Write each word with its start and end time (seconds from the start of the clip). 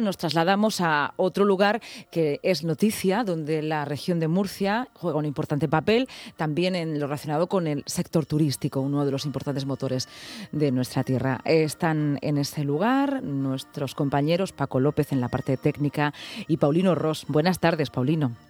Nos 0.00 0.16
trasladamos 0.16 0.80
a 0.80 1.14
otro 1.16 1.44
lugar 1.44 1.80
que 2.10 2.40
es 2.42 2.64
noticia, 2.64 3.24
donde 3.24 3.62
la 3.62 3.84
región 3.84 4.20
de 4.20 4.28
Murcia 4.28 4.88
juega 4.94 5.18
un 5.18 5.24
importante 5.24 5.68
papel, 5.68 6.08
también 6.36 6.74
en 6.74 6.98
lo 6.98 7.06
relacionado 7.06 7.48
con 7.48 7.66
el 7.66 7.82
sector 7.86 8.26
turístico, 8.26 8.80
uno 8.80 9.04
de 9.04 9.12
los 9.12 9.26
importantes 9.26 9.66
motores 9.66 10.08
de 10.52 10.72
nuestra 10.72 11.04
tierra. 11.04 11.40
Están 11.44 12.18
en 12.22 12.38
ese 12.38 12.64
lugar 12.64 13.22
nuestros 13.22 13.94
compañeros 13.94 14.52
Paco 14.52 14.80
López 14.80 15.12
en 15.12 15.20
la 15.20 15.28
parte 15.28 15.56
técnica 15.56 16.14
y 16.48 16.56
Paulino 16.56 16.94
Ross. 16.94 17.26
Buenas 17.28 17.58
tardes, 17.58 17.90
Paulino. 17.90 18.49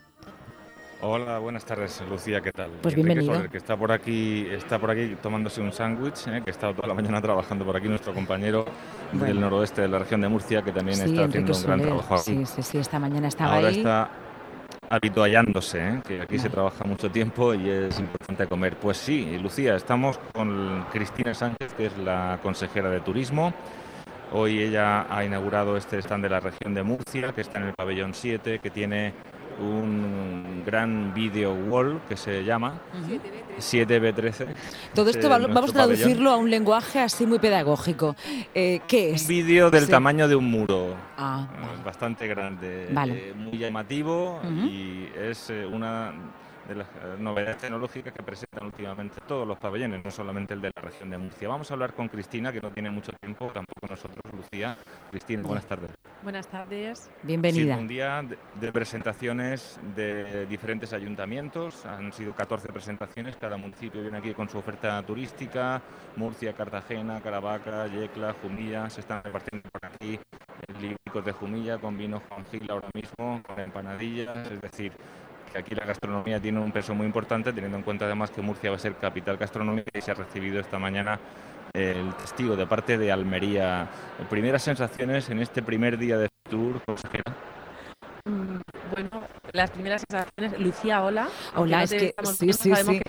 Hola, 1.03 1.39
buenas 1.39 1.65
tardes, 1.65 2.03
Lucía, 2.11 2.43
¿qué 2.43 2.53
tal? 2.53 2.71
Pues 2.83 2.95
bienvenido. 2.95 3.49
que 3.49 3.57
está 3.57 3.75
por 3.75 3.91
aquí, 3.91 4.47
está 4.51 4.79
por 4.79 4.91
aquí 4.91 5.17
tomándose 5.23 5.63
un 5.63 5.73
sándwich, 5.73 6.29
¿eh? 6.29 6.43
que 6.45 6.51
estado 6.51 6.75
toda 6.75 6.89
la 6.89 6.95
mañana 6.95 7.23
trabajando 7.23 7.65
por 7.65 7.75
aquí 7.75 7.89
nuestro 7.89 8.13
compañero 8.13 8.67
del 9.13 9.41
noroeste 9.41 9.81
de 9.81 9.89
la 9.89 9.99
región 10.01 10.21
de 10.21 10.29
Murcia, 10.29 10.61
que 10.61 10.73
también 10.73 11.01
está 11.01 11.25
haciendo 11.25 11.57
un 11.57 11.63
gran 11.63 11.81
trabajo 11.81 12.19
Sí, 12.19 12.45
sí, 12.45 12.63
sí, 12.63 12.79
esta 12.79 12.99
mañana 12.99 13.29
estaba 13.29 13.55
Ahora 13.55 13.69
ahí. 13.69 13.79
está 13.79 14.11
habituallándose, 14.91 15.89
¿eh? 15.89 16.01
que 16.07 16.21
aquí 16.21 16.39
se 16.39 16.51
trabaja 16.51 16.85
mucho 16.85 17.11
tiempo 17.11 17.55
y 17.55 17.71
es 17.71 17.99
importante 17.99 18.47
comer. 18.47 18.77
Pues 18.77 18.99
sí, 18.99 19.39
Lucía, 19.39 19.77
estamos 19.77 20.19
con 20.35 20.85
Cristina 20.93 21.33
Sánchez, 21.33 21.73
que 21.79 21.87
es 21.87 21.97
la 21.97 22.39
consejera 22.43 22.91
de 22.91 23.01
Turismo. 23.01 23.55
Hoy 24.33 24.61
ella 24.61 25.07
ha 25.09 25.25
inaugurado 25.25 25.79
este 25.79 25.99
stand 25.99 26.25
de 26.25 26.29
la 26.29 26.41
región 26.41 26.75
de 26.75 26.83
Murcia, 26.83 27.33
que 27.33 27.41
está 27.41 27.59
en 27.59 27.69
el 27.69 27.73
pabellón 27.75 28.13
7, 28.13 28.59
que 28.59 28.71
tiene 28.71 29.15
un 29.61 30.63
gran 30.65 31.13
video 31.15 31.53
wall 31.53 32.01
que 32.09 32.17
se 32.17 32.45
llama 32.45 32.81
7B13. 33.59 34.47
Todo 34.95 35.11
esto 35.11 35.29
vamos 35.29 35.71
a 35.71 35.73
traducirlo 35.73 36.31
a 36.31 36.37
un 36.37 36.51
lenguaje 36.51 37.01
así 37.01 37.27
muy 37.27 37.39
pedagógico. 37.39 38.17
Eh, 38.55 38.81
¿Qué 38.89 39.11
es? 39.13 39.23
Un 39.23 39.29
vídeo 39.29 39.71
del 39.71 39.89
tamaño 39.89 40.29
de 40.29 40.37
un 40.37 40.51
muro. 40.51 40.95
Ah, 41.17 41.47
bastante 41.85 42.27
grande, 42.27 42.89
vale. 42.93 43.31
eh, 43.31 43.35
muy 43.35 43.59
llamativo 43.59 44.41
y 44.45 45.09
es 45.17 45.51
eh, 45.51 45.67
una 45.67 46.13
de 46.69 46.75
las 46.77 46.87
eh, 46.87 47.17
novedades 47.19 47.59
tecnológicas 47.59 48.13
que 48.13 48.23
presentan 48.23 48.67
últimamente 48.67 49.17
todos 49.27 49.47
los 49.47 49.59
pabellones, 49.59 50.05
no 50.05 50.11
solamente 50.11 50.55
el 50.55 50.61
de 50.61 50.71
la 50.75 50.83
región 50.83 51.11
de 51.11 51.19
Murcia. 51.19 51.49
Vamos 51.49 51.71
a 51.71 51.75
hablar 51.75 51.95
con 51.95 52.09
Cristina, 52.09 52.53
que 52.53 52.61
no 52.61 52.71
tiene 52.71 52.91
mucho 52.91 53.13
tiempo, 53.21 53.51
tampoco 53.53 53.87
nosotros, 53.89 54.23
Lucía. 54.33 54.77
Cristina, 55.11 55.43
buenas 55.43 55.67
tardes. 55.67 55.91
Buenas 56.23 56.49
tardes. 56.49 57.11
Bienvenida. 57.23 57.79
un 57.79 57.89
día 57.89 58.23
de, 58.61 58.73
presentaciones 58.73 59.81
de 59.97 60.45
diferentes 60.47 60.93
ayuntamientos, 60.93 61.87
han 61.87 62.13
sido 62.13 62.35
14 62.35 62.69
presentaciones, 62.69 63.37
cada 63.37 63.57
municipio 63.57 64.03
viene 64.03 64.19
aquí 64.19 64.35
con 64.35 64.47
su 64.47 64.59
oferta 64.59 65.03
turística, 65.03 65.81
Murcia, 66.17 66.53
Cartagena, 66.53 67.23
Caravaca, 67.23 67.87
Yecla, 67.87 68.35
Jumilla, 68.43 68.91
se 68.91 69.01
están 69.01 69.23
repartiendo 69.23 69.71
por 69.71 69.87
aquí 69.87 70.19
líbricos 70.79 71.25
de 71.25 71.33
Jumilla 71.33 71.79
con 71.79 71.97
vino 71.97 72.23
Juan 72.29 72.45
Gil 72.51 72.71
ahora 72.71 72.89
mismo, 72.93 73.43
con 73.47 73.59
empanadillas, 73.59 74.51
es 74.51 74.61
decir, 74.61 74.93
que 75.53 75.59
aquí 75.59 75.75
la 75.75 75.87
gastronomía 75.87 76.39
tiene 76.39 76.61
un 76.61 76.71
peso 76.71 76.95
muy 76.95 77.07
importante, 77.07 77.53
teniendo 77.53 77.79
en 77.79 77.83
cuenta 77.83 78.05
además 78.05 78.31
que 78.31 78.43
Murcia 78.43 78.71
va 78.71 78.77
a 78.77 78.81
ser 78.81 78.95
capital 78.97 79.39
gastronómica 79.39 79.91
y 79.95 80.01
se 80.03 80.11
ha 80.11 80.15
recibido 80.15 80.61
esta 80.61 80.79
mañana 80.79 81.19
el 81.73 82.15
testigo 82.15 82.57
de 82.57 82.67
parte 82.67 82.99
de 82.99 83.13
Almería. 83.13 83.89
Primeras 84.29 84.63
sensaciones 84.63 85.29
en 85.31 85.41
este 85.41 85.63
primer 85.63 85.99
día 85.99 86.19
de 86.19 86.29
tour, 86.49 86.81
consejera. 86.85 87.37
Mm, 88.25 88.61
bueno, 88.95 89.23
las 89.53 89.71
primeras 89.71 90.05
sensaciones. 90.09 90.61
Lucía, 90.61 91.03
hola. 91.03 91.29
Hola, 91.57 91.85
es 91.85 91.91
que 91.91 92.15
sí, 92.25 92.53
sí, 92.53 92.73
sí. 92.75 93.01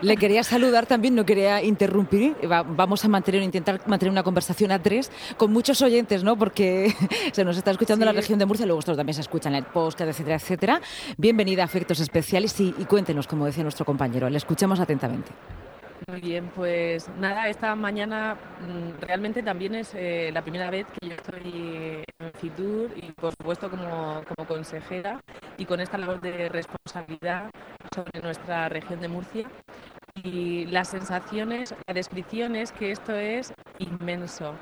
Le 0.00 0.16
quería 0.16 0.42
saludar 0.42 0.86
también, 0.86 1.14
no 1.14 1.24
quería 1.24 1.62
interrumpir. 1.62 2.36
vamos 2.48 3.04
a 3.04 3.08
mantener, 3.08 3.42
intentar 3.42 3.80
mantener 3.86 4.10
una 4.10 4.22
conversación 4.22 4.72
a 4.72 4.82
tres 4.82 5.12
con 5.36 5.52
muchos 5.52 5.80
oyentes, 5.82 6.24
¿no? 6.24 6.36
Porque 6.36 6.92
se 7.32 7.44
nos 7.44 7.56
está 7.56 7.70
escuchando 7.70 8.04
en 8.04 8.06
la 8.14 8.20
región 8.20 8.38
de 8.38 8.46
Murcia, 8.46 8.66
luego 8.66 8.78
vosotros 8.78 8.96
también 8.96 9.14
se 9.14 9.20
escuchan 9.20 9.54
en 9.54 9.64
el 9.64 9.64
podcast, 9.64 10.10
etcétera, 10.10 10.36
etcétera. 10.36 10.80
Bienvenida 11.16 11.62
a 11.62 11.66
Efectos 11.66 12.00
Especiales 12.00 12.58
y, 12.60 12.74
y 12.76 12.84
cuéntenos, 12.84 13.26
como 13.26 13.46
decía 13.46 13.62
nuestro 13.62 13.84
compañero. 13.84 14.28
Le 14.28 14.38
escuchamos 14.38 14.80
atentamente. 14.80 15.30
Muy 16.08 16.22
bien, 16.22 16.50
pues 16.56 17.06
nada, 17.18 17.48
esta 17.48 17.76
mañana 17.76 18.34
mm, 18.62 19.02
realmente 19.02 19.42
también 19.42 19.74
es 19.74 19.92
eh, 19.94 20.30
la 20.32 20.40
primera 20.40 20.70
vez 20.70 20.86
que 20.98 21.08
yo 21.08 21.14
estoy 21.14 22.02
en 22.18 22.32
Fitur 22.32 22.90
y 22.96 23.12
por 23.12 23.32
supuesto 23.32 23.68
como, 23.68 24.22
como, 24.24 24.48
consejera 24.48 25.20
y 25.58 25.66
con 25.66 25.80
esta 25.80 25.98
labor 25.98 26.22
de 26.22 26.48
responsabilidad 26.48 27.50
sobre 27.94 28.22
nuestra 28.22 28.70
región 28.70 29.02
de 29.02 29.08
Murcia. 29.08 29.50
Y 30.22 30.64
las 30.66 30.88
sensaciones, 30.88 31.74
la 31.86 31.92
descripción 31.92 32.56
es 32.56 32.72
que 32.72 32.90
esto 32.90 33.14
es 33.14 33.52
inmenso, 33.78 34.54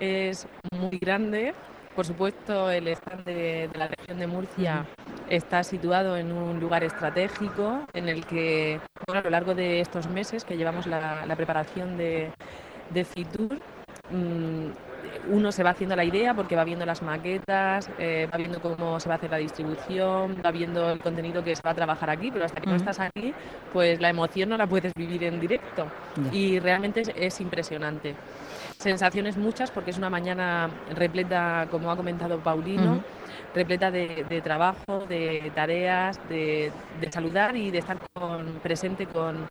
es 0.00 0.48
muy 0.72 0.98
grande, 0.98 1.52
por 1.94 2.04
supuesto, 2.04 2.70
el 2.70 2.88
stand 2.88 3.24
de, 3.24 3.70
la 3.74 3.86
región 3.86 4.18
de 4.18 4.26
Murcia 4.26 4.84
está 5.28 5.62
situado 5.62 6.16
en 6.16 6.32
un 6.32 6.58
lugar 6.58 6.82
estratégico 6.82 7.86
en 7.92 8.08
el 8.08 8.26
que 8.26 8.80
a 9.12 9.20
lo 9.20 9.30
largo 9.30 9.54
de 9.54 9.80
estos 9.80 10.08
meses 10.08 10.44
que 10.44 10.56
llevamos 10.56 10.86
la, 10.86 11.34
preparación 11.36 11.96
de, 11.96 12.30
de 12.90 13.04
FITUR, 13.04 13.60
mm, 14.10 14.70
uno 15.30 15.52
se 15.52 15.62
va 15.62 15.70
haciendo 15.70 15.96
la 15.96 16.04
idea 16.04 16.34
porque 16.34 16.56
va 16.56 16.64
viendo 16.64 16.86
las 16.86 17.02
maquetas, 17.02 17.88
eh, 17.98 18.28
va 18.32 18.38
viendo 18.38 18.60
cómo 18.60 19.00
se 19.00 19.08
va 19.08 19.14
a 19.14 19.18
hacer 19.18 19.30
la 19.30 19.38
distribución, 19.38 20.36
va 20.44 20.50
viendo 20.50 20.90
el 20.90 21.00
contenido 21.00 21.42
que 21.42 21.54
se 21.54 21.62
va 21.62 21.70
a 21.70 21.74
trabajar 21.74 22.10
aquí, 22.10 22.30
pero 22.30 22.44
hasta 22.44 22.60
que 22.60 22.68
no 22.68 22.76
estás 22.76 23.00
aquí, 23.00 23.34
pues 23.72 24.00
la 24.00 24.10
emoción 24.10 24.48
no 24.48 24.56
la 24.56 24.66
puedes 24.66 24.92
vivir 24.94 25.24
en 25.24 25.40
directo. 25.40 25.86
Y 26.32 26.58
realmente 26.60 27.02
es 27.16 27.40
impresionante. 27.40 28.14
Sensaciones 28.78 29.36
muchas 29.36 29.70
porque 29.70 29.92
es 29.92 29.98
una 29.98 30.10
mañana 30.10 30.68
repleta, 30.94 31.68
como 31.70 31.90
ha 31.90 31.96
comentado 31.96 32.38
Paulino, 32.40 33.02
repleta 33.54 33.90
de, 33.90 34.40
trabajo, 34.42 35.06
de 35.08 35.50
tareas, 35.54 36.20
de, 36.28 36.72
saludar 37.10 37.56
y 37.56 37.70
de 37.70 37.78
estar 37.78 37.98
presente 38.62 39.06
con, 39.06 39.48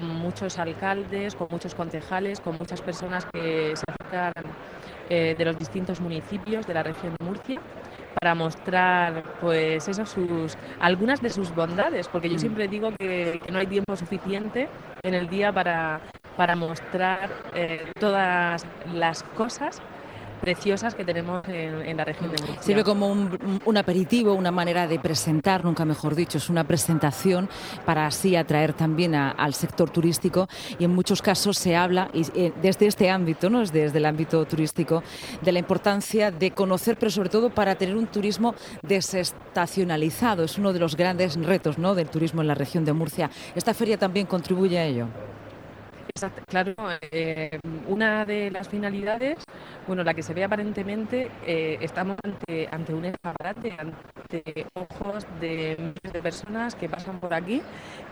muchos 0.00 0.58
alcaldes, 0.58 1.34
con 1.34 1.46
muchos 1.50 1.74
concejales, 1.74 2.40
con 2.40 2.58
muchas 2.58 2.82
personas 2.82 3.24
que 3.32 3.74
se 3.76 3.84
acercan 3.88 4.32
eh, 5.08 5.34
de 5.36 5.44
los 5.44 5.58
distintos 5.58 6.00
municipios 6.00 6.66
de 6.66 6.74
la 6.74 6.82
región 6.82 7.14
de 7.18 7.24
Murcia 7.24 7.60
para 8.18 8.34
mostrar 8.34 9.22
pues 9.40 9.88
eso, 9.88 10.06
sus, 10.06 10.56
algunas 10.80 11.20
de 11.20 11.30
sus 11.30 11.54
bondades, 11.54 12.08
porque 12.08 12.28
yo 12.28 12.36
mm. 12.36 12.38
siempre 12.38 12.68
digo 12.68 12.90
que, 12.98 13.40
no 13.52 13.58
hay 13.58 13.66
tiempo 13.66 13.94
suficiente 13.96 14.68
en 15.02 15.14
el 15.14 15.28
día 15.28 15.52
para, 15.52 16.00
para 16.36 16.56
mostrar 16.56 17.30
eh, 17.54 17.92
todas 18.00 18.66
las 18.92 19.22
cosas 19.22 19.82
preciosas 20.46 20.94
que 20.94 21.04
tenemos 21.04 21.42
en, 21.48 21.96
la 21.96 22.04
región 22.04 22.30
de 22.30 22.40
Murcia. 22.40 22.62
Sirve 22.62 22.84
como 22.84 23.08
un, 23.08 23.76
aperitivo, 23.76 24.32
una 24.32 24.52
manera 24.52 24.86
de 24.86 25.00
presentar, 25.00 25.64
nunca 25.64 25.84
mejor 25.84 26.14
dicho, 26.14 26.38
es 26.38 26.48
una 26.48 26.62
presentación 26.62 27.48
para 27.84 28.06
así 28.06 28.36
atraer 28.36 28.72
también 28.72 29.16
al 29.16 29.54
sector 29.54 29.90
turístico 29.90 30.48
y 30.78 30.84
en 30.84 30.94
muchos 30.94 31.20
casos 31.20 31.58
se 31.58 31.74
habla 31.74 32.10
y, 32.14 32.22
eh, 32.40 32.52
desde 32.62 32.86
este 32.86 33.10
ámbito, 33.10 33.50
¿no? 33.50 33.58
desde 33.58 33.98
el 33.98 34.06
ámbito 34.06 34.44
turístico, 34.44 35.02
de 35.42 35.50
la 35.50 35.58
importancia 35.58 36.30
de 36.30 36.52
conocer, 36.52 36.96
pero 36.96 37.10
sobre 37.10 37.28
todo 37.28 37.50
para 37.50 37.74
tener 37.74 37.96
un 37.96 38.06
turismo 38.06 38.54
desestacionalizado. 38.82 40.44
Es 40.44 40.58
uno 40.58 40.72
de 40.72 40.78
los 40.78 40.94
grandes 40.94 41.34
retos 41.34 41.76
¿no? 41.76 41.96
del 41.96 42.08
turismo 42.08 42.40
en 42.40 42.46
la 42.46 42.54
región 42.54 42.84
de 42.84 42.92
Murcia. 42.92 43.30
¿Esta 43.56 43.74
feria 43.74 43.98
también 43.98 44.26
contribuye 44.26 44.78
a 44.78 44.84
ello? 44.84 45.08
Claro, 46.46 46.74
eh, 47.10 47.58
una 47.88 48.24
de 48.24 48.50
las 48.50 48.68
finalidades, 48.68 49.38
bueno, 49.86 50.04
la 50.04 50.14
que 50.14 50.22
se 50.22 50.34
ve 50.34 50.44
aparentemente, 50.44 51.30
eh, 51.46 51.78
estamos 51.80 52.16
ante, 52.22 52.68
ante 52.70 52.94
un 52.94 53.04
escaparate, 53.04 53.76
ante 53.78 54.66
ojos 54.74 55.26
de 55.40 55.94
de 56.16 56.22
personas 56.22 56.74
que 56.74 56.88
pasan 56.88 57.20
por 57.20 57.34
aquí 57.34 57.62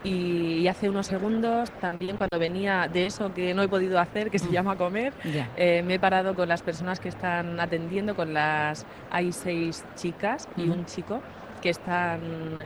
y, 0.03 0.67
hace 0.69 0.89
unos 0.89 1.07
segundos 1.07 1.71
también 1.73 2.17
cuando 2.17 2.39
venía 2.39 2.89
de 2.91 3.07
eso 3.07 3.33
que 3.35 3.55
no 3.55 3.63
he 3.63 3.69
podido 3.69 4.01
hacer, 4.01 4.31
que 4.31 4.39
se 4.39 4.49
mm. 4.49 4.53
llama 4.53 4.77
comer, 4.77 5.13
eh, 5.57 5.83
me 5.85 5.95
he 5.95 5.99
parado 5.99 6.35
con 6.35 6.49
las 6.49 6.63
personas 6.63 7.01
que 7.01 7.11
están 7.11 7.61
atendiendo, 7.61 8.17
con 8.17 8.33
las, 8.33 8.87
hay 9.11 9.31
seis 9.31 9.85
chicas 9.95 10.49
y 10.57 10.69
un 10.69 10.87
chico 10.87 11.21
que 11.65 11.71
están 11.71 12.21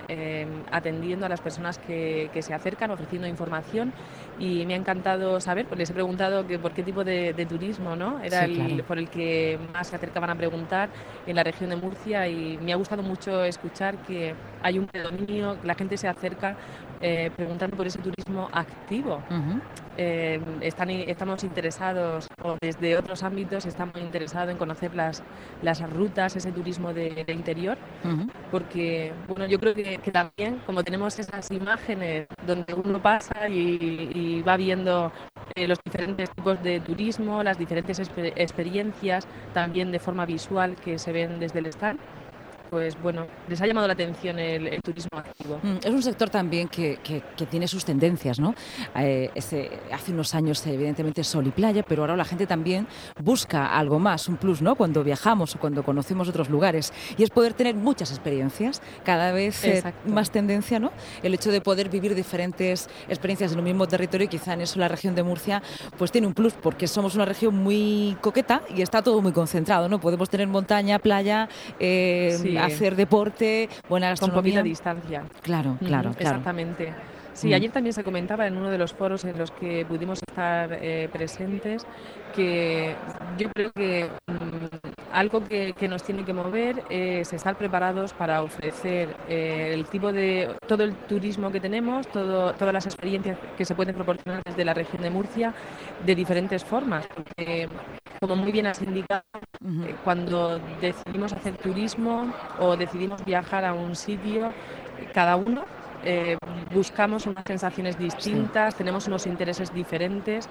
em, 0.08 0.64
atendiendo 0.72 1.24
a 1.24 1.28
las 1.28 1.40
personas 1.40 1.78
que, 1.78 2.28
se 2.40 2.52
acercan, 2.52 2.90
ofreciendo 2.90 3.28
información 3.28 3.92
y 4.40 4.66
me 4.66 4.74
ha 4.74 4.76
encantado 4.76 5.40
saber, 5.40 5.66
pues 5.66 5.78
les 5.78 5.90
he 5.90 5.94
preguntado 5.94 6.48
que 6.48 6.58
por 6.58 6.72
qué 6.72 6.82
tipo 6.82 7.04
de, 7.04 7.46
turismo 7.48 7.94
¿no? 7.94 8.18
era 8.18 8.44
el, 8.44 8.82
por 8.82 8.98
el 8.98 9.08
que 9.08 9.56
más 9.72 9.86
se 9.86 9.94
acercaban 9.94 10.30
a 10.30 10.34
preguntar 10.34 10.88
en 11.28 11.36
la 11.36 11.44
región 11.44 11.70
de 11.70 11.76
Murcia 11.76 12.26
y 12.26 12.58
me 12.58 12.72
ha 12.72 12.76
gustado 12.76 13.04
mucho 13.04 13.44
escuchar 13.44 13.98
que 13.98 14.34
hay 14.64 14.80
un 14.80 14.86
predominio, 14.88 15.56
la 15.62 15.76
gente 15.76 15.96
se 15.96 16.08
acerca 16.08 16.56
eh, 17.00 17.30
preguntando 17.36 17.76
por 17.76 17.86
ese 17.86 17.98
turismo 17.98 18.48
activo. 18.52 19.22
Eh, 19.96 20.40
están, 20.60 20.90
estamos 20.90 21.42
interesados, 21.42 22.28
o 22.42 22.56
desde 22.60 22.96
otros 22.96 23.22
ámbitos, 23.22 23.66
estamos 23.66 23.96
interesados 24.00 24.50
en 24.50 24.56
conocer 24.56 24.94
las, 24.94 25.22
las 25.62 25.80
rutas, 25.90 26.36
ese 26.36 26.52
turismo 26.52 26.94
de, 26.94 27.24
interior, 27.28 27.76
porque 28.50 29.12
bueno, 29.26 29.46
yo 29.46 29.58
creo 29.58 29.74
que, 29.74 29.98
también, 30.12 30.60
como 30.66 30.84
tenemos 30.84 31.18
esas 31.18 31.50
imágenes 31.50 32.28
donde 32.46 32.74
uno 32.74 33.02
pasa 33.02 33.48
y, 33.48 34.42
va 34.46 34.56
viendo 34.56 35.12
eh, 35.56 35.66
los 35.66 35.78
diferentes 35.84 36.30
tipos 36.30 36.62
de 36.62 36.80
turismo, 36.80 37.42
las 37.42 37.58
diferentes 37.58 37.98
experiencias, 37.98 39.26
también 39.52 39.90
de 39.90 39.98
forma 39.98 40.26
visual 40.26 40.76
que 40.76 40.98
se 40.98 41.12
ven 41.12 41.40
desde 41.40 41.58
el 41.58 41.66
stand 41.66 41.98
pues 42.70 43.00
bueno, 43.00 43.26
les 43.48 43.60
ha 43.60 43.66
llamado 43.66 43.86
la 43.86 43.92
atención 43.92 44.38
el, 44.38 44.80
turismo 44.82 45.18
activo. 45.18 45.60
Mm, 45.62 45.76
es 45.82 45.90
un 45.90 46.02
sector 46.02 46.30
también 46.30 46.68
que, 46.68 46.98
tiene 47.50 47.68
sus 47.68 47.84
tendencias, 47.84 48.38
¿no? 48.38 48.54
Eh, 48.96 49.30
hace 49.92 50.12
unos 50.12 50.34
años, 50.34 50.66
evidentemente, 50.66 51.24
sol 51.24 51.46
y 51.46 51.50
playa, 51.50 51.82
pero 51.82 52.02
ahora 52.02 52.16
la 52.16 52.24
gente 52.24 52.46
también 52.46 52.86
busca 53.22 53.76
algo 53.76 53.98
más, 53.98 54.28
un 54.28 54.36
plus, 54.36 54.62
¿no? 54.62 54.74
Cuando 54.74 55.02
viajamos 55.02 55.54
o 55.56 55.58
cuando 55.58 55.82
conocemos 55.82 56.28
otros 56.28 56.50
lugares. 56.50 56.92
Y 57.16 57.22
es 57.22 57.30
poder 57.30 57.54
tener 57.54 57.74
muchas 57.74 58.10
experiencias, 58.10 58.82
cada 59.04 59.32
vez 59.32 59.64
eh, 59.64 59.82
más 60.06 60.30
tendencia, 60.30 60.78
¿no? 60.78 60.92
El 61.22 61.34
hecho 61.34 61.50
de 61.50 61.60
poder 61.60 61.88
vivir 61.88 62.14
diferentes 62.14 62.88
experiencias 63.08 63.52
en 63.52 63.58
un 63.58 63.64
mismo 63.64 63.86
territorio, 63.86 64.26
y 64.26 64.28
quizá 64.28 64.54
en 64.54 64.62
eso 64.62 64.78
la 64.78 64.88
región 64.88 65.14
de 65.14 65.22
Murcia, 65.22 65.62
pues 65.96 66.12
tiene 66.12 66.26
un 66.26 66.34
plus, 66.34 66.52
porque 66.54 66.86
somos 66.86 67.14
una 67.14 67.24
región 67.24 67.56
muy 67.56 68.16
coqueta 68.20 68.62
y 68.74 68.82
está 68.82 69.02
todo 69.02 69.20
muy 69.22 69.32
concentrado, 69.32 69.88
¿no? 69.88 70.00
Podemos 70.00 70.28
tener 70.28 70.46
montaña, 70.48 70.98
playa, 70.98 71.48
eh, 71.78 72.57
hacer 72.58 72.96
deporte, 72.96 73.68
buena 73.88 74.10
gastronomía. 74.10 74.42
Con 74.42 74.42
poquita 74.42 74.62
distancia. 74.62 75.24
Claro, 75.42 75.76
claro, 75.78 76.12
claro. 76.12 76.36
Exactamente. 76.36 76.94
Sí, 77.38 77.48
mm. 77.48 77.54
ayer 77.54 77.70
también 77.70 77.92
se 77.92 78.02
comentaba 78.02 78.48
en 78.48 78.56
uno 78.56 78.68
de 78.68 78.78
los 78.78 78.92
foros 78.92 79.24
en 79.24 79.38
los 79.38 79.52
que 79.52 79.84
pudimos 79.86 80.20
estar 80.28 80.70
eh, 80.72 81.08
presentes 81.12 81.86
que 82.34 82.94
yo 83.38 83.48
creo 83.50 83.70
que 83.72 84.10
mm, 84.26 84.88
algo 85.12 85.44
que, 85.44 85.74
nos 85.88 86.02
tiene 86.02 86.24
que 86.24 86.32
mover 86.32 86.84
es 86.90 87.32
estar 87.32 87.56
preparados 87.56 88.12
para 88.12 88.42
ofrecer 88.42 89.16
eh, 89.28 89.70
el 89.72 89.86
tipo 89.86 90.12
de 90.12 90.54
todo 90.66 90.84
el 90.84 90.94
turismo 90.94 91.50
que 91.50 91.60
tenemos, 91.60 92.08
todo, 92.08 92.52
todas 92.54 92.74
las 92.74 92.86
experiencias 92.86 93.38
que 93.56 93.64
se 93.64 93.74
pueden 93.74 93.94
proporcionar 93.94 94.42
desde 94.44 94.64
la 94.64 94.74
región 94.74 95.02
de 95.02 95.10
Murcia 95.10 95.54
de 96.04 96.14
diferentes 96.14 96.64
formas. 96.64 97.06
Porque, 97.14 97.68
como 98.20 98.36
muy 98.36 98.52
bien 98.52 98.66
has 98.66 98.82
indicado, 98.82 99.22
eh, 99.64 99.94
cuando 100.04 100.60
decidimos 100.80 101.32
hacer 101.32 101.56
turismo 101.56 102.32
o 102.58 102.76
decidimos 102.76 103.24
viajar 103.24 103.64
a 103.64 103.72
un 103.72 103.96
sitio, 103.96 104.52
cada 105.12 105.36
uno 105.36 105.64
eh, 106.04 106.36
buscamos 106.72 107.26
unas 107.26 107.44
sensaciones 107.46 107.98
distintas, 107.98 108.76
tenemos 108.76 109.06
unos 109.08 109.26
intereses 109.26 109.72
diferentes, 109.72 110.48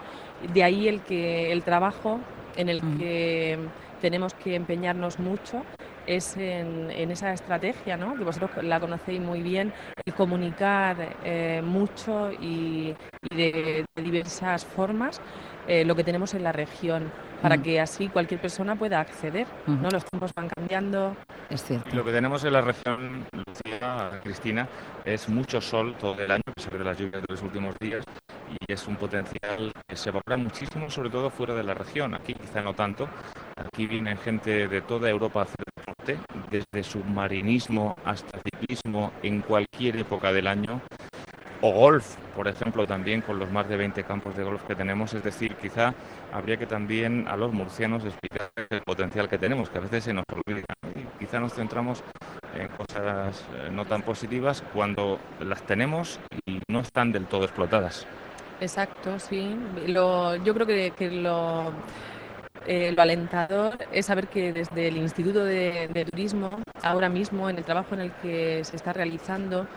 de 0.54 0.64
ahí 0.64 0.88
el 0.88 1.02
que 1.02 1.52
el 1.52 1.64
trabajo 1.64 2.20
en 2.58 2.70
el 2.70 2.82
que 2.98 3.58
tenemos 4.02 4.34
que 4.34 4.56
empeñarnos 4.56 5.20
mucho 5.20 5.64
es 6.08 6.38
en, 6.38 6.90
esa 7.12 7.34
estrategia, 7.34 7.98
¿no? 7.98 8.16
que 8.16 8.24
vosotros 8.24 8.64
la 8.64 8.80
conocéis 8.80 9.22
muy 9.22 9.42
bien, 9.42 9.74
y 10.06 10.12
comunicar 10.12 11.18
eh, 11.24 11.62
mucho 11.64 12.32
y, 12.32 12.96
de, 13.30 13.86
diversas 13.96 14.66
formas 14.66 15.22
eh, 15.68 15.84
lo 15.84 15.96
que 15.96 16.04
tenemos 16.04 16.34
en 16.34 16.44
la 16.44 16.54
región, 16.54 17.12
para 17.42 17.58
que 17.58 17.80
así 17.80 18.08
cualquier 18.08 18.40
persona 18.40 18.76
pueda 18.76 19.00
acceder. 19.02 19.46
¿no? 19.68 19.90
Los 19.90 20.06
tiempos 20.06 20.32
van 20.34 20.50
cambiando. 20.50 21.16
Es 21.50 21.64
cierto. 21.64 21.94
Lo 21.96 22.06
que 22.06 22.12
tenemos 22.12 22.44
en 22.46 22.54
la 22.54 22.62
región, 22.62 23.26
Lucía, 23.34 24.22
Cristina, 24.24 24.68
es 25.04 25.28
mucho 25.28 25.60
sol 25.60 25.96
todo 26.00 26.22
el 26.22 26.32
año, 26.32 26.44
a 26.48 26.52
pesar 26.54 26.78
de 26.78 26.84
las 26.86 26.98
lluvias 26.98 27.22
de 27.22 27.28
los 27.28 27.42
últimos 27.42 27.76
días, 27.80 28.04
y 28.50 28.72
es 28.72 28.88
un 28.88 28.96
potencial 28.96 29.74
que 29.88 29.96
se 29.96 30.10
valora 30.12 30.38
muchísimo, 30.38 30.90
sobre 30.90 31.10
todo 31.10 31.30
fuera 31.30 31.54
de 31.54 31.64
la 31.64 31.74
región. 31.74 32.16
Aquí 32.16 32.34
quizá 32.34 32.62
no 32.62 32.74
tanto. 32.74 33.10
Aquí 33.56 33.88
viene 33.88 34.16
gente 34.18 34.68
de 34.68 34.82
toda 34.82 35.10
Europa 35.10 35.42
a 35.42 35.44
hacer 35.44 35.67
desde 36.50 36.84
submarinismo 36.84 37.96
hasta 38.06 38.40
ciclismo 38.40 39.12
en 39.24 39.42
cualquier 39.42 39.98
época 39.98 40.32
del 40.32 40.48
año 40.48 40.82
o 41.62 41.72
golf, 41.72 42.16
por 42.36 42.48
ejemplo, 42.48 42.86
también 42.86 43.22
con 43.22 43.40
los 43.40 43.52
más 43.52 43.68
de 43.68 43.78
20 43.78 44.04
campos 44.04 44.36
de 44.38 44.44
golf 44.44 44.64
que 44.64 44.76
tenemos. 44.76 45.14
Es 45.14 45.24
decir, 45.24 45.56
quizá 45.56 45.94
habría 46.32 46.58
que 46.58 46.68
también 46.68 47.28
a 47.28 47.36
los 47.36 47.52
murcianos 47.52 48.06
explicar 48.06 48.52
el 48.70 48.82
potencial 48.82 49.28
que 49.28 49.38
tenemos, 49.38 49.70
que 49.70 49.80
a 49.80 49.82
veces 49.82 50.04
se 50.04 50.14
nos 50.14 50.24
olvida. 50.32 50.66
quizá 51.20 51.40
nos 51.40 51.54
centramos 51.54 52.04
en 52.56 52.68
cosas 52.70 53.44
eh, 53.56 53.70
no 53.72 53.86
tan 53.86 54.02
positivas 54.04 54.64
cuando 54.74 55.20
las 55.40 55.64
tenemos 55.64 56.20
y 56.46 56.60
no 56.68 56.82
están 56.82 57.12
del 57.12 57.26
todo 57.26 57.44
explotadas. 57.44 58.06
Exacto, 58.60 59.20
sí. 59.20 59.56
yo 59.88 60.54
creo 60.54 60.66
que, 60.66 61.12
lo, 61.12 61.72
eh, 62.68 62.92
lo 62.96 63.02
alentador 63.02 63.78
es 63.92 64.06
saber 64.08 64.28
que 64.28 64.54
desde 64.54 64.88
el 64.90 64.98
Instituto 64.98 65.44
de 65.44 66.06
Turismo, 66.12 66.50
ahora 66.84 67.10
mismo 67.10 67.50
en 67.50 67.58
el 67.58 67.66
trabajo 67.66 67.96
en 67.96 68.02
el 68.02 68.12
que 68.22 68.64
se 68.64 68.76
está 68.76 68.94
realizando, 68.94 69.68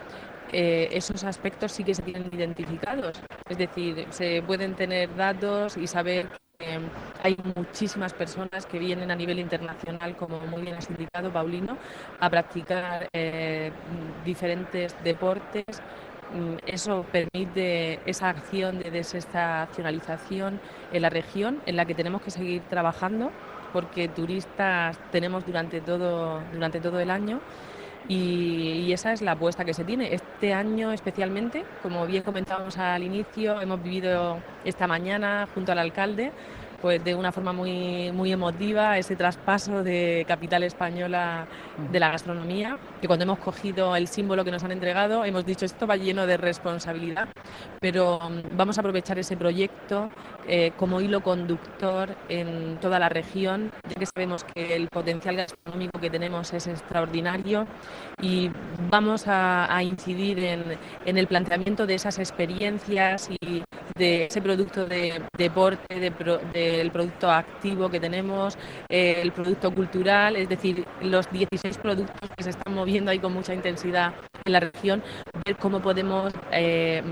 eh, 0.52 0.88
esos 0.92 1.22
aspectos 1.25 1.72
sí 1.72 1.84
que 1.84 1.94
se 1.94 2.02
tienen 2.02 2.31
identificados. 2.32 3.20
Es 3.48 3.58
decir, 3.58 4.06
se 4.10 4.42
pueden 4.42 4.75
tener 4.75 5.14
datos 5.14 5.76
y 5.76 5.87
saber 5.87 6.28
que 6.58 6.75
em, 6.75 6.82
hay 7.22 7.37
muchísimas 7.56 8.12
personas 8.14 8.66
que 8.66 8.78
vienen 8.78 9.10
a 9.10 9.16
nivel 9.16 9.38
internacional, 9.38 10.16
como 10.16 10.40
muy 10.40 10.62
bien 10.62 10.75
has 10.75 10.90
indicado, 10.90 11.32
Paulino, 11.32 11.78
a 12.19 12.28
practicar 12.31 13.08
eh, 13.12 13.70
diferentes 14.25 14.94
deportes. 15.04 15.64
Mm, 16.32 16.59
eso 16.67 17.05
permite 17.11 17.99
esa 18.06 18.29
acción 18.29 18.79
de 18.79 18.91
desestacionalización 18.91 20.61
en 20.93 21.03
la 21.03 21.11
región 21.11 21.61
en 21.67 21.77
la 21.77 21.85
que 21.85 21.94
tenemos 21.94 22.23
que 22.23 22.31
seguir 22.31 22.62
trabajando 22.71 23.32
porque 23.73 24.09
turistas 24.09 24.97
tenemos 25.11 25.44
durante 25.44 25.81
todo, 25.81 26.41
durante 26.53 26.81
todo 26.81 27.00
el 27.00 27.11
año 27.11 27.41
y, 28.09 28.93
esa 28.93 29.12
es 29.12 29.23
la 29.23 29.32
apuesta 29.32 29.65
que 29.65 29.75
se 29.75 29.85
tiene. 29.85 30.15
Este 30.15 30.53
año 30.53 30.93
especialmente, 30.93 31.65
como 31.82 32.06
bien 32.06 32.23
comentábamos 32.25 32.77
al 32.79 33.05
inicio, 33.05 33.61
hemos 33.61 33.82
vivido 33.82 34.38
esta 34.65 34.87
mañana 34.88 35.49
junto 35.55 35.73
al 35.73 35.79
alcalde 35.79 36.32
pues 36.81 37.03
de 37.05 37.15
una 37.15 37.32
forma 37.32 37.53
muy, 37.53 38.11
muy 38.12 38.32
emotiva 38.32 38.99
ese 38.99 39.17
traspaso 39.17 39.82
de 39.82 40.25
capital 40.27 40.62
española 40.62 41.47
de 41.91 42.00
la 42.00 42.11
gastronomía, 42.11 42.79
que 43.00 43.06
cuando 43.06 43.25
hemos 43.25 43.38
cogido 43.38 43.94
el 43.97 44.09
símbolo 44.09 44.44
que 44.44 44.50
nos 44.50 44.65
han 44.65 44.73
entregado, 44.73 45.25
hemos 45.25 45.44
dicho 45.44 45.65
esto 45.65 45.87
va 45.87 45.97
lleno 45.97 46.27
de 46.27 46.37
responsabilidad, 46.37 47.29
pero 47.81 48.19
mm, 48.21 48.56
vamos 48.56 48.79
a 48.79 48.81
aprovechar 48.81 49.19
ese 49.19 49.37
proyecto 49.37 50.11
eh, 50.47 50.73
como 50.77 51.00
hilo 51.00 51.23
conductor 51.23 52.15
en 52.29 52.79
toda 52.81 52.99
la 52.99 53.09
región, 53.09 53.71
ya 53.88 53.94
que 53.94 54.06
sabemos 54.06 54.44
que 54.44 54.75
el 54.75 54.88
potencial 54.88 55.37
gastronómico 55.37 56.00
que 56.00 56.11
tenemos 56.11 56.53
es 56.53 56.67
extraordinario 56.67 57.67
y 58.21 58.50
vamos 58.91 59.25
a, 59.27 59.69
incidir 59.82 60.38
en, 60.41 60.65
en, 61.06 61.17
el 61.17 61.27
planteamiento 61.27 61.87
de 61.87 61.94
esas 61.94 62.19
experiencias 62.19 63.31
y 63.31 63.62
de 64.00 64.25
ese 64.25 64.41
producto 64.41 64.87
de 64.87 65.23
deporte, 65.37 66.00
de, 66.00 66.11
del 66.52 66.91
producto 66.91 67.31
activo 67.31 67.91
que 67.91 68.00
tenemos, 68.00 68.56
eh, 68.88 69.20
el 69.23 69.31
producto 69.31 69.73
cultural, 69.73 70.37
es 70.37 70.49
decir, 70.49 70.87
los 71.02 71.31
16 71.31 71.76
productos 71.79 72.31
que 72.35 72.43
se 72.43 72.50
están 72.50 72.75
moviendo 72.75 73.11
ahí 73.11 73.19
con 73.19 73.35
mucha 73.35 73.55
intensidad 73.55 74.15
en 74.44 74.53
la 74.53 74.60
región, 74.60 75.03
ver 75.44 75.56
cómo 75.56 75.81
podemos 75.81 76.32
eh, 76.51 77.03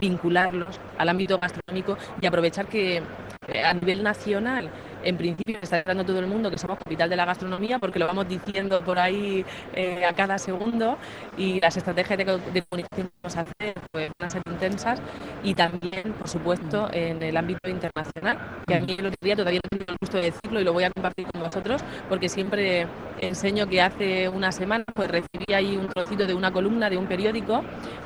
vincularlos 0.00 0.80
al 0.96 1.10
ámbito 1.10 1.38
gastronómico 1.38 1.98
y 2.20 2.26
aprovechar 2.26 2.66
que 2.66 3.02
eh, 3.48 3.64
a 3.64 3.74
nivel 3.74 4.02
nacional 4.02 4.70
en 5.04 5.16
principio 5.16 5.58
está 5.62 5.82
dando 5.82 6.04
todo 6.04 6.18
el 6.20 6.26
mundo 6.26 6.50
que 6.50 6.58
somos 6.58 6.78
capital 6.78 7.08
de 7.10 7.16
la 7.16 7.24
gastronomía 7.24 7.78
porque 7.78 7.98
lo 7.98 8.06
vamos 8.06 8.28
diciendo 8.28 8.80
por 8.82 8.98
ahí 8.98 9.44
eh, 9.74 10.04
a 10.04 10.12
cada 10.12 10.38
segundo 10.38 10.98
y 11.36 11.60
las 11.60 11.76
estrategias 11.76 12.18
de, 12.18 12.24
comunicación 12.24 13.08
que 13.08 13.12
vamos 13.22 13.36
a 13.36 13.40
hacer 13.40 13.74
pues, 13.92 14.10
van 14.18 14.26
a 14.26 14.30
ser 14.30 14.42
intensas. 14.50 15.00
Y 15.42 15.54
también, 15.54 16.12
por 16.12 16.28
supuesto, 16.28 16.88
en 16.92 17.22
el 17.22 17.36
ámbito 17.36 17.68
internacional, 17.68 18.38
que 18.66 18.74
a 18.74 18.80
mí 18.80 18.96
el 18.98 19.06
otro 19.06 19.18
día 19.20 19.36
todavía 19.36 19.60
no 19.62 19.78
tengo 19.78 19.92
el 19.92 19.96
gusto 20.00 20.16
de 20.16 20.24
decirlo 20.24 20.60
y 20.60 20.64
lo 20.64 20.72
voy 20.72 20.84
a 20.84 20.90
compartir 20.90 21.26
con 21.26 21.42
vosotros 21.42 21.82
porque 22.08 22.28
siempre 22.28 22.86
enseño 23.20 23.66
que 23.66 23.80
hace 23.80 24.28
una 24.28 24.52
semana 24.52 24.84
pues 24.94 25.08
recibí 25.08 25.52
ahí 25.52 25.76
un 25.76 25.88
trocito 25.88 26.26
de 26.26 26.34
una 26.34 26.52
columna 26.52 26.90
de 26.90 26.96
un 26.96 27.06
periódico 27.06 27.62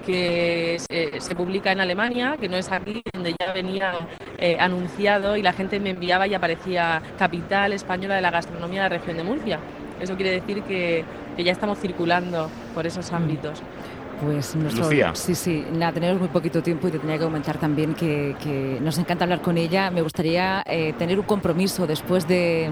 que 0.07 0.79
se, 0.79 1.35
publica 1.35 1.73
en 1.73 1.81
Alemania, 1.81 2.37
que 2.39 2.49
no 2.49 2.57
es 2.57 2.71
aquí, 2.71 3.03
donde 3.13 3.35
ya 3.41 3.53
venía 3.53 3.95
eh, 4.43 4.57
anunciado 4.59 5.37
y 5.37 5.43
la 5.43 5.53
gente 5.53 5.79
me 5.79 5.91
enviaba 5.91 6.27
y 6.27 6.35
aparecía 6.35 7.01
capital 7.17 7.73
española 7.73 8.17
de 8.17 8.23
la 8.23 8.33
gastronomía 8.33 8.83
de 8.83 8.89
la 8.91 8.99
región 8.99 9.17
de 9.17 9.23
Murcia. 9.23 9.61
Eso 10.01 10.17
quiere 10.17 10.33
decir 10.33 10.65
que, 10.65 11.05
que 11.37 11.45
ya 11.45 11.53
estamos 11.53 11.79
circulando 11.79 12.51
por 12.75 12.85
esos 12.85 13.13
mm. 13.13 13.15
Pues 14.21 14.55
sí, 15.15 15.35
sí, 15.35 15.65
nada, 15.73 15.93
tenemos 15.93 16.21
muy 16.21 16.29
poquito 16.29 16.63
tiempo 16.63 16.87
y 16.87 16.93
te 16.93 16.99
tenía 17.01 17.19
que 17.19 17.25
comentar 17.25 17.59
también 17.59 17.95
que, 17.95 18.79
nos 18.81 18.99
encanta 18.99 19.25
hablar 19.25 19.43
con 19.43 19.59
ella. 19.59 19.91
Me 19.91 20.03
gustaría 20.03 20.63
eh, 20.67 20.95
tener 20.99 21.19
un 21.19 21.25
compromiso 21.25 21.87
después 21.87 22.29
de, 22.29 22.71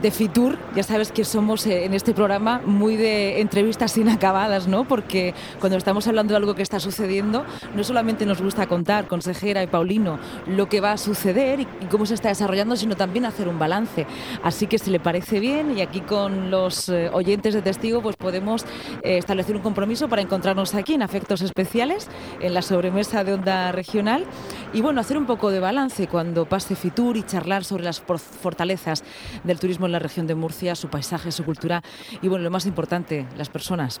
de, 0.00 0.10
Fitur. 0.10 0.58
Ya 0.74 0.82
sabes 0.82 1.12
que 1.12 1.24
somos 1.24 1.66
eh, 1.66 1.84
en 1.84 1.92
este 1.92 2.14
programa 2.14 2.62
muy 2.64 2.96
de 2.96 3.40
entrevistas 3.40 3.96
inacabadas, 3.98 4.66
¿no? 4.66 4.86
Porque 4.86 5.34
cuando 5.60 5.76
estamos 5.76 6.06
hablando 6.06 6.32
de 6.32 6.36
algo 6.38 6.54
que 6.54 6.62
está 6.62 6.80
sucediendo, 6.80 7.44
no 7.74 7.84
solamente 7.84 8.24
nos 8.24 8.40
gusta 8.40 8.66
contar, 8.66 9.08
consejera 9.08 9.62
y 9.62 9.66
Paulino, 9.66 10.18
lo 10.46 10.68
que 10.68 10.80
va 10.80 10.92
a 10.92 10.96
suceder 10.96 11.60
y, 11.60 11.66
cómo 11.90 12.06
se 12.06 12.14
está 12.14 12.28
desarrollando, 12.28 12.76
sino 12.76 12.96
también 12.96 13.26
hacer 13.26 13.48
un 13.48 13.58
balance. 13.58 14.06
Así 14.42 14.66
que 14.66 14.78
si 14.78 14.90
le 14.90 15.00
parece 15.00 15.38
bien, 15.38 15.76
y 15.76 15.82
aquí 15.82 16.00
con 16.00 16.50
los 16.50 16.88
eh, 16.88 17.10
oyentes 17.12 17.52
de 17.52 17.60
testigo, 17.60 18.00
pues 18.00 18.16
podemos 18.16 18.64
establecer 19.02 19.54
un 19.54 19.62
compromiso 19.62 20.08
para 20.08 20.22
encontrarnos 20.22 20.74
aquí 20.78 20.94
en 20.94 21.02
Afectos 21.02 21.42
Especiales, 21.42 22.08
en 22.40 22.54
la 22.54 22.62
sobremesa 22.62 23.24
de 23.24 23.34
Onda 23.34 23.72
Regional. 23.72 24.24
y 24.72 24.80
bueno, 24.80 25.00
hacer 25.00 25.18
un 25.18 25.26
poco 25.26 25.50
de 25.50 25.60
balance 25.60 26.06
cuando 26.06 26.46
pase 26.46 26.76
Fitur 26.76 27.16
y 27.16 27.22
charlar 27.22 27.64
sobre 27.64 27.84
las 27.84 28.00
fortalezas 28.00 29.04
del 29.44 29.58
turismo 29.58 29.86
en 29.86 29.92
la 29.92 29.98
región 29.98 30.26
de 30.26 30.34
Murcia, 30.34 30.74
su 30.74 30.88
paisaje, 30.88 31.32
su 31.32 31.44
cultura 31.44 31.82
y 32.22 32.28
bueno, 32.28 32.44
lo 32.44 32.50
más 32.50 32.66
importante, 32.66 33.26
las 33.36 33.48
personas. 33.48 34.00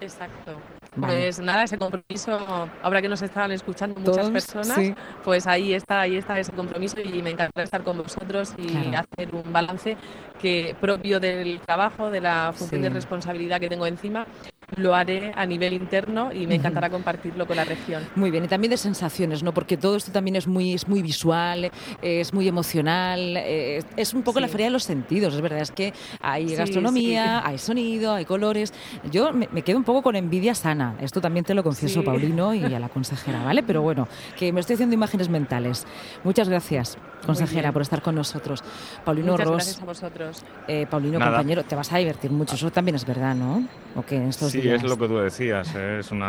Exacto. 0.00 0.60
Pues 0.98 1.40
nada, 1.40 1.64
ese 1.64 1.76
compromiso, 1.76 2.38
ahora 2.82 3.02
que 3.02 3.08
nos 3.08 3.20
están 3.20 3.52
escuchando 3.52 4.00
muchas 4.00 4.30
personas, 4.30 4.78
pues 5.24 5.46
ahí 5.46 5.74
está, 5.74 6.00
ahí 6.00 6.16
está 6.16 6.38
ese 6.38 6.52
compromiso 6.52 7.00
y 7.00 7.22
me 7.22 7.30
encanta 7.30 7.62
estar 7.62 7.82
con 7.82 7.98
vosotros 7.98 8.54
y 8.56 8.94
hacer 8.94 9.34
un 9.34 9.52
balance 9.52 9.96
que 10.40 10.74
propio 10.80 11.20
del 11.20 11.60
trabajo, 11.60 12.10
de 12.10 12.20
la 12.22 12.52
función 12.54 12.80
de 12.80 12.88
responsabilidad 12.88 13.60
que 13.60 13.68
tengo 13.68 13.86
encima 13.86 14.26
lo 14.74 14.94
haré 14.94 15.32
a 15.36 15.46
nivel 15.46 15.72
interno 15.72 16.32
y 16.32 16.46
me 16.46 16.56
encantará 16.56 16.90
compartirlo 16.90 17.46
con 17.46 17.56
la 17.56 17.64
región. 17.64 18.02
Muy 18.16 18.30
bien, 18.30 18.44
y 18.44 18.48
también 18.48 18.70
de 18.70 18.76
sensaciones, 18.76 19.42
¿no? 19.42 19.54
Porque 19.54 19.76
todo 19.76 19.96
esto 19.96 20.10
también 20.10 20.34
es 20.36 20.48
muy, 20.48 20.74
es 20.74 20.88
muy 20.88 21.02
visual, 21.02 21.70
es 22.02 22.34
muy 22.34 22.48
emocional, 22.48 23.36
eh, 23.36 23.82
es 23.96 24.12
un 24.12 24.22
poco 24.22 24.40
la 24.40 24.48
feria 24.48 24.66
de 24.66 24.72
los 24.72 24.82
sentidos, 24.82 25.34
es 25.34 25.40
verdad, 25.40 25.60
es 25.60 25.70
que 25.70 25.92
hay 26.20 26.54
gastronomía, 26.56 27.46
hay 27.46 27.58
sonido, 27.58 28.12
hay 28.12 28.24
colores. 28.24 28.74
Yo 29.10 29.32
me, 29.32 29.62
quedo 29.62 29.78
un 29.78 29.84
poco 29.84 30.02
con 30.02 30.16
envidia 30.16 30.54
sana, 30.54 30.96
esto 31.00 31.20
también 31.20 31.44
te 31.44 31.54
lo 31.54 31.62
confieso, 31.62 32.02
Paulino, 32.02 32.52
y 32.52 32.64
a 32.64 32.80
la 32.80 32.88
consejera, 32.88 33.44
¿vale? 33.44 33.62
Pero 33.62 33.82
bueno, 33.82 34.08
que 34.36 34.52
me 34.52 34.60
estoy 34.60 34.74
haciendo 34.74 34.94
imágenes 34.94 35.28
mentales. 35.28 35.86
Muchas 36.24 36.48
gracias, 36.48 36.98
consejera, 37.24 37.70
por 37.72 37.82
estar 37.82 38.02
con 38.02 38.16
nosotros. 38.16 38.64
Paulino 39.04 39.32
Muchas 39.32 39.46
Ross. 39.46 39.56
Gracias 39.56 39.82
a 39.82 39.84
vosotros. 39.84 40.44
Eh, 40.66 40.86
Paulino, 40.90 41.20
compañero, 41.20 41.62
te 41.62 41.76
vas 41.76 41.92
a 41.92 41.98
divertir 41.98 42.32
mucho, 42.32 42.56
eso 42.56 42.70
también 42.72 42.96
es 42.96 43.06
verdad, 43.06 43.36
¿no? 43.36 43.64
¿O 43.94 44.02
que 44.02 44.28
estos 44.28 44.55
Sí, 44.62 44.68
es 44.68 44.82
lo 44.82 44.98
que 44.98 45.08
tú 45.08 45.18
decías, 45.18 45.74
es 45.74 46.10
un 46.10 46.22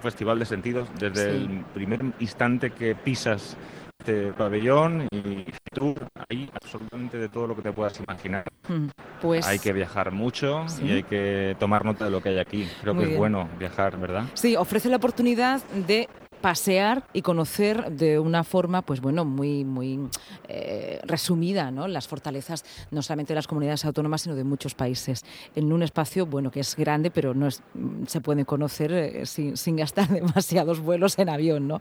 festival 0.00 0.38
de 0.38 0.46
sentidos 0.46 0.88
desde 0.98 1.30
el 1.30 1.64
primer 1.74 2.00
instante 2.18 2.70
que 2.70 2.94
pisas 2.94 3.56
este 4.00 4.32
pabellón 4.32 5.06
y 5.12 5.44
tú 5.74 5.94
hay 6.28 6.50
absolutamente 6.54 7.18
de 7.18 7.28
todo 7.28 7.46
lo 7.48 7.56
que 7.56 7.62
te 7.62 7.72
puedas 7.72 8.00
imaginar. 8.00 8.44
Mm, 8.68 8.86
pues 9.20 9.46
hay 9.46 9.58
que 9.58 9.72
viajar 9.72 10.10
mucho 10.10 10.64
y 10.82 10.90
hay 10.90 11.02
que 11.02 11.54
tomar 11.58 11.84
nota 11.84 12.06
de 12.06 12.10
lo 12.10 12.22
que 12.22 12.30
hay 12.30 12.38
aquí. 12.38 12.66
Creo 12.80 12.96
que 12.96 13.12
es 13.12 13.18
bueno 13.18 13.48
viajar, 13.58 13.98
¿verdad? 13.98 14.24
Sí, 14.34 14.56
ofrece 14.56 14.88
la 14.88 14.96
oportunidad 14.96 15.62
de 15.86 16.08
pasear 16.40 17.04
y 17.12 17.22
conocer 17.22 17.90
de 17.92 18.18
una 18.18 18.44
forma, 18.44 18.82
pues 18.82 19.00
bueno, 19.00 19.24
muy, 19.24 19.64
muy 19.64 20.08
eh, 20.48 21.00
resumida, 21.04 21.70
¿no? 21.70 21.88
Las 21.88 22.08
fortalezas 22.08 22.64
no 22.90 23.02
solamente 23.02 23.32
de 23.32 23.36
las 23.36 23.46
comunidades 23.46 23.84
autónomas, 23.84 24.22
sino 24.22 24.34
de 24.34 24.44
muchos 24.44 24.74
países. 24.74 25.24
En 25.54 25.72
un 25.72 25.82
espacio, 25.82 26.26
bueno, 26.26 26.50
que 26.50 26.60
es 26.60 26.76
grande, 26.76 27.10
pero 27.10 27.34
no 27.34 27.46
es, 27.46 27.62
se 28.06 28.20
puede 28.20 28.44
conocer 28.44 28.92
eh, 28.92 29.26
sin, 29.26 29.56
sin, 29.56 29.76
gastar 29.76 30.08
demasiados 30.10 30.80
vuelos 30.80 31.18
en 31.18 31.28
avión, 31.28 31.68
¿no? 31.68 31.80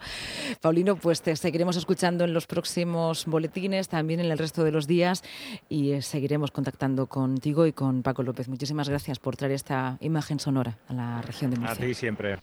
Paulino, 0.62 0.96
pues 0.96 1.22
te 1.22 1.36
seguiremos 1.36 1.78
escuchando 1.78 2.24
en 2.24 2.34
los 2.34 2.48
próximos 2.48 3.26
boletines, 3.26 3.88
también 3.88 4.20
en 4.20 4.32
el 4.32 4.38
resto 4.38 4.64
de 4.64 4.72
los 4.72 4.88
días, 4.88 5.24
y 5.70 5.92
eh, 5.92 6.02
seguiremos 6.02 6.52
contactando 6.52 7.08
contigo 7.08 7.66
y 7.66 7.74
con 7.74 8.04
Paco 8.04 8.24
López. 8.24 8.48
Muchísimas 8.50 8.90
gracias 8.90 9.20
por 9.20 9.36
traer 9.36 9.54
esta 9.54 9.98
imagen 10.02 10.40
sonora 10.40 10.78
a 10.88 10.94
la 10.94 11.22
región 11.22 11.52
de 11.52 11.60
Murcia. 11.60 11.84
A 11.84 11.88
ti 11.88 11.94
siempre. 11.94 12.38